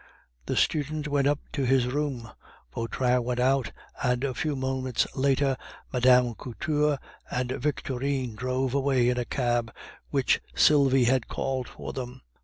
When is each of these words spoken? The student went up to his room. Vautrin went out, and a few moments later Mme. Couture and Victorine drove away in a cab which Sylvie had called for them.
The 0.47 0.55
student 0.55 1.07
went 1.07 1.27
up 1.27 1.37
to 1.53 1.63
his 1.63 1.85
room. 1.85 2.27
Vautrin 2.73 3.23
went 3.23 3.39
out, 3.39 3.71
and 4.01 4.23
a 4.23 4.33
few 4.33 4.55
moments 4.55 5.05
later 5.13 5.55
Mme. 5.93 6.31
Couture 6.33 6.97
and 7.29 7.51
Victorine 7.51 8.33
drove 8.35 8.73
away 8.73 9.09
in 9.09 9.19
a 9.19 9.25
cab 9.25 9.71
which 10.09 10.41
Sylvie 10.55 11.03
had 11.05 11.27
called 11.27 11.67
for 11.69 11.93
them. 11.93 12.23